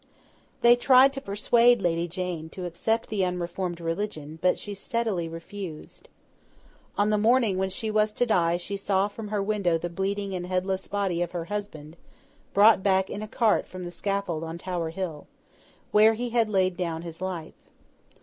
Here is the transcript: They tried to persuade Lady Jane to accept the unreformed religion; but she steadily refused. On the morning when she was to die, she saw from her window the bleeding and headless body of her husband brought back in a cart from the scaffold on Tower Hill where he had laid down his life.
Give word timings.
They 0.61 0.75
tried 0.75 1.13
to 1.13 1.21
persuade 1.21 1.79
Lady 1.79 2.07
Jane 2.07 2.49
to 2.57 2.65
accept 2.65 3.09
the 3.09 3.23
unreformed 3.23 3.79
religion; 3.79 4.39
but 4.41 4.57
she 4.57 4.73
steadily 4.73 5.29
refused. 5.29 6.09
On 6.97 7.11
the 7.11 7.19
morning 7.19 7.59
when 7.59 7.69
she 7.69 7.91
was 7.91 8.11
to 8.13 8.25
die, 8.25 8.57
she 8.57 8.75
saw 8.77 9.07
from 9.07 9.27
her 9.27 9.43
window 9.43 9.77
the 9.77 9.91
bleeding 9.91 10.33
and 10.33 10.47
headless 10.47 10.87
body 10.87 11.21
of 11.21 11.33
her 11.33 11.45
husband 11.53 11.97
brought 12.51 12.81
back 12.81 13.11
in 13.11 13.21
a 13.21 13.27
cart 13.27 13.67
from 13.67 13.85
the 13.85 13.91
scaffold 13.91 14.43
on 14.43 14.57
Tower 14.57 14.89
Hill 14.89 15.27
where 15.91 16.15
he 16.15 16.31
had 16.31 16.49
laid 16.49 16.75
down 16.77 17.03
his 17.03 17.21
life. 17.21 17.69